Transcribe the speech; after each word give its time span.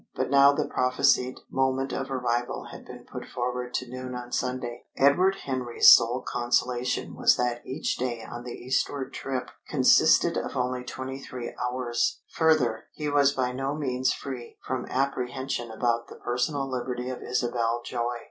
But 0.15 0.31
now 0.31 0.51
the 0.51 0.65
prophesied 0.65 1.35
moment 1.51 1.93
of 1.93 2.09
arrival 2.09 2.69
had 2.71 2.85
been 2.85 3.05
put 3.05 3.23
forward 3.27 3.71
to 3.75 3.87
noon 3.87 4.15
on 4.15 4.31
Sunday. 4.31 4.87
Edward 4.97 5.35
Henry's 5.43 5.89
sole 5.91 6.23
consolation 6.25 7.13
was 7.15 7.35
that 7.35 7.61
each 7.67 7.97
day 7.97 8.23
on 8.23 8.43
the 8.43 8.51
eastward 8.55 9.13
trip 9.13 9.51
consisted 9.69 10.37
of 10.39 10.55
only 10.57 10.83
twenty 10.83 11.19
three 11.19 11.55
hours. 11.69 12.19
Further, 12.33 12.85
he 12.93 13.09
was 13.09 13.33
by 13.33 13.51
no 13.51 13.75
means 13.75 14.11
free 14.11 14.57
from 14.65 14.87
apprehension 14.87 15.69
about 15.69 16.07
the 16.07 16.15
personal 16.15 16.67
liberty 16.67 17.07
of 17.11 17.21
Isabel 17.21 17.83
Joy. 17.85 18.17